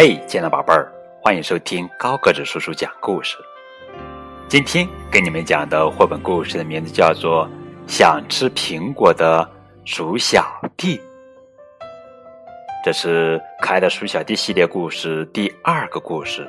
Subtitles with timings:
[0.00, 0.88] 嘿，亲爱的宝贝儿，
[1.20, 3.36] 欢迎收听高个子叔叔讲故事。
[4.46, 7.44] 今天给你们讲的绘本故事的名字叫做
[7.88, 9.44] 《想吃苹果的
[9.84, 10.96] 鼠小弟》，
[12.84, 16.48] 这是可爱的鼠小弟系列故事第二个故事。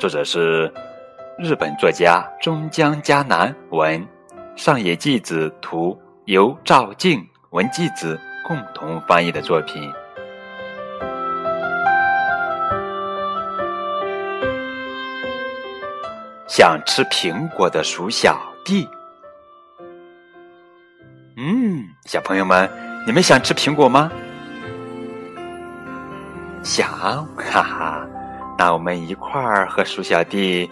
[0.00, 0.72] 作者是
[1.38, 4.02] 日本作家中江嘉南文，
[4.56, 8.18] 上野纪子图，由赵静、文纪子
[8.48, 9.92] 共同翻译的作品。
[16.54, 18.86] 想吃苹果的鼠小弟，
[21.38, 22.70] 嗯，小朋友们，
[23.06, 24.12] 你们想吃苹果吗？
[26.62, 28.06] 想，哈哈，
[28.58, 30.70] 那我们一块儿和鼠小弟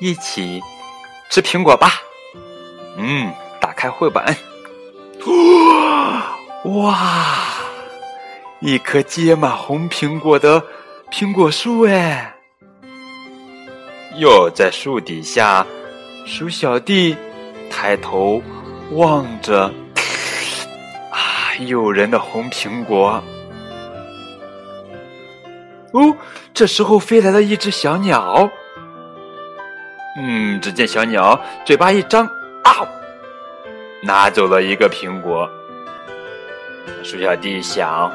[0.00, 0.60] 一起
[1.30, 1.90] 吃苹果吧。
[2.96, 4.20] 嗯，打开绘本，
[5.28, 6.24] 哇，
[6.64, 6.98] 哇
[8.58, 10.60] 一棵结满红苹果的
[11.12, 12.33] 苹果树，哎。
[14.16, 15.66] 哟，在树底下，
[16.24, 17.16] 鼠小弟
[17.68, 18.40] 抬头
[18.92, 19.64] 望着
[21.10, 21.18] 啊，
[21.66, 23.22] 诱人的红苹果。
[25.92, 26.16] 哦，
[26.52, 28.48] 这时候飞来了一只小鸟。
[30.16, 32.24] 嗯，只见小鸟嘴巴一张，
[32.62, 32.86] 啊，
[34.00, 35.50] 拿走了一个苹果。
[37.02, 38.12] 鼠小弟想，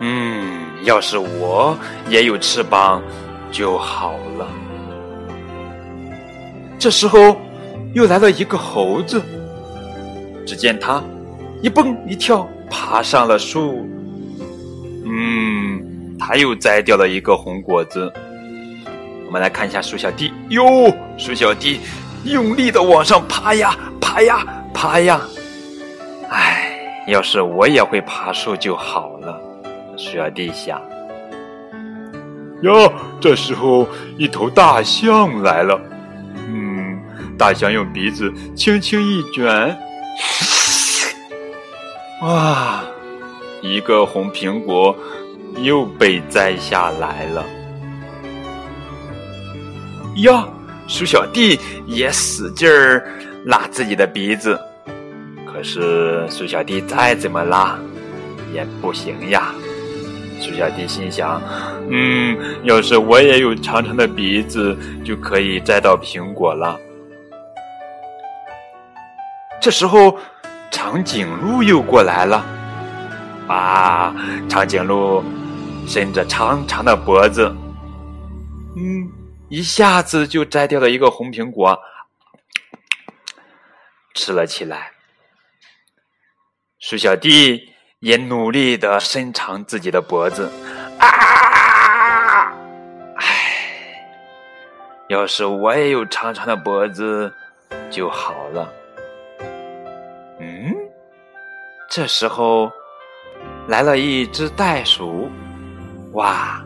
[0.00, 1.78] 嗯，要是我
[2.08, 3.00] 也有翅膀
[3.52, 4.48] 就好了。
[6.82, 7.40] 这时候，
[7.94, 9.22] 又来了一个猴子。
[10.44, 11.00] 只见他
[11.62, 13.86] 一蹦一跳爬上了树。
[15.04, 18.12] 嗯，他又摘掉了一个红果子。
[19.26, 20.32] 我们来看一下鼠小弟。
[20.48, 21.78] 哟，鼠小弟
[22.24, 25.20] 用力的往上爬呀，爬呀，爬呀。
[26.30, 29.40] 唉，要是我也会爬树就好了。
[29.96, 30.82] 鼠小弟想。
[32.62, 33.86] 哟，这时候
[34.18, 35.80] 一头大象来了。
[37.38, 39.76] 大象用鼻子轻轻一卷，
[42.22, 42.84] 哇！
[43.62, 44.96] 一个红苹果
[45.58, 47.44] 又被摘下来了。
[50.16, 50.48] 呀，
[50.88, 53.08] 鼠小弟也使劲儿
[53.44, 54.58] 拉自己的鼻子，
[55.46, 57.78] 可是鼠小弟再怎么拉
[58.52, 59.54] 也不行呀。
[60.40, 61.40] 鼠小弟心想
[61.88, 66.76] ：“嗯，要是我也有长长的鼻子，就可以摘到苹果了。”
[69.62, 70.18] 这时候，
[70.72, 72.44] 长颈鹿又过来了。
[73.46, 74.12] 啊，
[74.48, 75.22] 长颈鹿
[75.86, 77.46] 伸着长长的脖子，
[78.76, 79.08] 嗯，
[79.48, 81.78] 一下子就摘掉了一个红苹果，
[84.14, 84.90] 吃了起来。
[86.80, 87.68] 鼠小弟
[88.00, 90.50] 也努力的伸长自己的脖子，
[90.98, 92.52] 啊，
[93.16, 94.04] 唉，
[95.08, 97.32] 要是我也有长长的脖子
[97.88, 98.68] 就好了。
[101.94, 102.72] 这时候
[103.68, 105.30] 来了一只袋鼠，
[106.14, 106.64] 哇！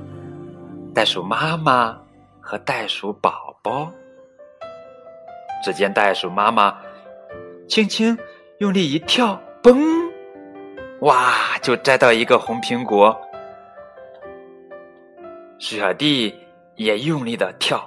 [0.94, 1.98] 袋鼠妈妈
[2.40, 3.90] 和袋鼠宝宝。
[5.64, 6.78] 只见袋鼠妈妈
[7.68, 8.16] 轻轻
[8.58, 9.76] 用力一跳，嘣！
[11.00, 13.20] 哇，就摘到一个红苹果。
[15.58, 16.32] 鼠小弟
[16.76, 17.78] 也用力的跳，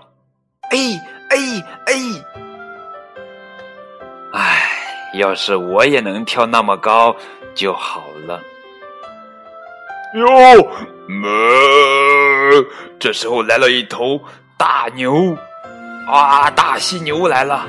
[0.72, 0.78] 哎
[1.30, 1.38] 哎
[1.86, 1.89] 哎！
[5.20, 7.16] 要是我也能跳那么高
[7.54, 8.42] 就好了。
[10.16, 10.26] 哟，
[11.08, 12.66] 哞！
[12.98, 14.20] 这时候来了一头
[14.58, 15.38] 大牛，
[16.08, 17.68] 啊，大犀牛来了！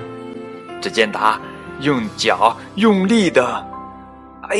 [0.81, 1.39] 只见它
[1.81, 3.44] 用脚用力的，
[4.49, 4.59] 哎，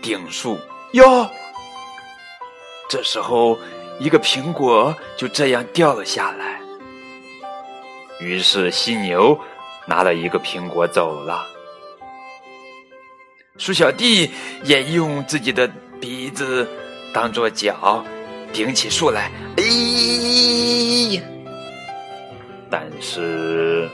[0.00, 0.58] 顶树
[0.92, 1.28] 哟。
[2.88, 3.58] 这时候，
[3.98, 6.60] 一个苹果就这样掉了下来。
[8.20, 9.36] 于是，犀牛
[9.86, 11.44] 拿了一个苹果走了。
[13.56, 14.28] 鼠小弟
[14.64, 15.70] 也用自己的
[16.00, 16.68] 鼻子
[17.12, 18.04] 当做脚，
[18.52, 19.30] 顶起树来。
[19.56, 21.22] 哎，
[22.68, 23.88] 但是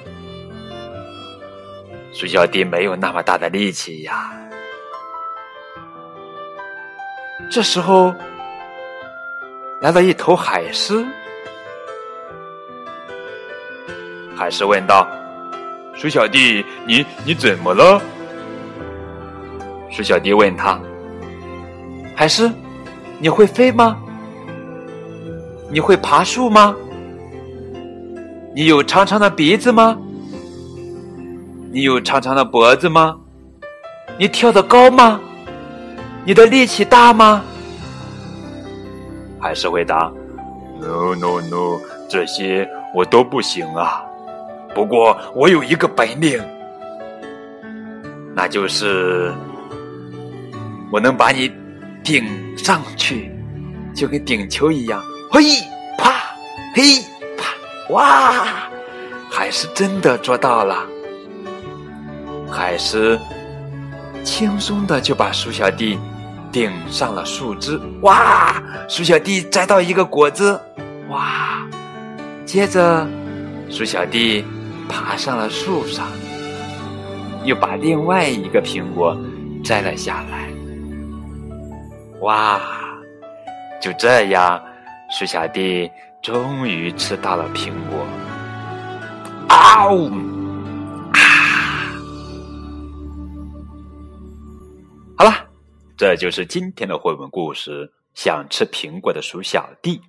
[2.15, 4.33] 鼠小弟没有那么大的力气呀。
[7.51, 8.15] 这时候
[9.83, 11.05] 来了一头海狮，
[14.35, 15.07] 海狮问道
[15.95, 18.01] ：“鼠小弟，你你怎么了？”
[19.91, 20.81] 鼠小弟问他
[22.15, 22.51] ：“海狮，
[23.19, 23.97] 你会飞吗？
[25.71, 26.75] 你会爬树吗？
[28.55, 29.99] 你有长长的鼻子吗？
[31.73, 33.17] 你有长长的脖子吗？
[34.19, 35.21] 你跳得高吗？
[36.25, 37.43] 你的力气大吗？”
[39.41, 40.13] 还是回答
[40.81, 44.05] ：“No no no，这些我都不行啊。
[44.75, 46.41] 不过我有一个本领，
[48.35, 49.33] 那就是
[50.91, 51.51] 我能把你
[52.03, 52.25] 顶
[52.57, 53.31] 上去，
[53.95, 55.03] 就跟顶球一样。
[55.31, 55.43] 嘿
[55.97, 56.13] 啪，
[56.75, 57.01] 嘿
[57.37, 58.45] 啪，哇！
[59.31, 60.87] 海狮真的做到了。
[62.51, 63.19] 海狮
[64.25, 65.99] 轻松的就把鼠小弟。”
[66.53, 68.61] 顶上了树枝，哇！
[68.89, 70.61] 鼠小弟摘到一个果子，
[71.09, 71.65] 哇！
[72.45, 73.07] 接着，
[73.69, 74.45] 鼠小弟
[74.89, 76.09] 爬上了树上，
[77.45, 79.17] 又把另外一个苹果
[79.63, 80.50] 摘了下来，
[82.21, 82.61] 哇！
[83.81, 84.63] 就这样，
[85.11, 85.91] 鼠小弟
[86.23, 88.07] 终于吃到了苹果。
[89.49, 90.11] 啊呜！
[91.13, 91.19] 啊
[95.17, 95.33] 好了。
[95.97, 97.93] 这就是今天的绘本故事。
[98.13, 100.03] 想吃苹果的鼠小弟，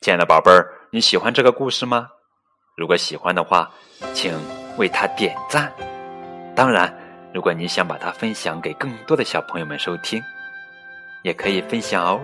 [0.00, 2.08] 亲爱的宝贝儿，你喜欢这个故事吗？
[2.76, 3.68] 如果喜欢的话，
[4.14, 4.32] 请
[4.78, 5.70] 为他点赞。
[6.54, 6.96] 当然，
[7.32, 10.22] 如果你想把它分享给更多的小朋友们收听，
[11.22, 12.20] 也可以分享哦。